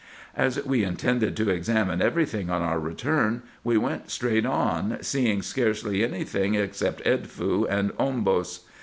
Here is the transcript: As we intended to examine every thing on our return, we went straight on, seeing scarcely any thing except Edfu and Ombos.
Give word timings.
As 0.35 0.65
we 0.65 0.83
intended 0.83 1.37
to 1.37 1.51
examine 1.51 2.01
every 2.01 2.25
thing 2.25 2.49
on 2.49 2.63
our 2.63 2.79
return, 2.79 3.43
we 3.63 3.77
went 3.77 4.09
straight 4.09 4.47
on, 4.47 4.97
seeing 5.01 5.43
scarcely 5.43 6.03
any 6.03 6.23
thing 6.23 6.55
except 6.55 7.05
Edfu 7.05 7.67
and 7.69 7.91
Ombos. 7.99 8.61